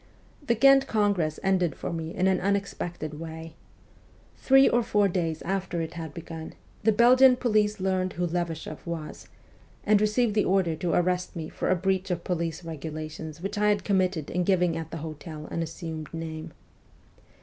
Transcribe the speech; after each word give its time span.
The 0.41 0.55
Ghent 0.55 0.87
congress 0.87 1.39
ended 1.43 1.75
for 1.75 1.93
me 1.93 2.11
in 2.15 2.25
an 2.25 2.41
unexpected 2.41 3.19
way. 3.19 3.53
Three 4.35 4.67
or 4.67 4.81
four 4.81 5.07
days 5.07 5.43
after 5.43 5.79
it 5.79 5.93
had 5.93 6.11
begun, 6.15 6.53
the 6.81 6.91
Belgian 6.91 7.35
police 7.35 7.79
learned 7.79 8.13
who 8.13 8.25
Levashoff 8.25 8.83
was, 8.87 9.27
and 9.83 10.01
received 10.01 10.33
the 10.33 10.43
order 10.43 10.75
to 10.75 10.93
arrest 10.93 11.35
me 11.35 11.49
for 11.49 11.69
a 11.69 11.75
breach 11.75 12.09
of 12.09 12.23
police 12.23 12.63
regula 12.63 13.09
tions 13.09 13.41
which 13.43 13.59
I 13.59 13.69
had 13.69 13.83
committed 13.83 14.31
in 14.31 14.43
giving 14.43 14.75
at 14.75 14.89
the 14.89 14.97
hotel 15.05 15.45
an 15.51 15.61
assumed 15.61 16.11
name. 16.11 16.51